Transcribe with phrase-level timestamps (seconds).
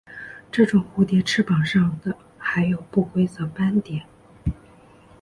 [0.51, 4.03] 这种蝴蝶翅膀上的还有不规则斑点。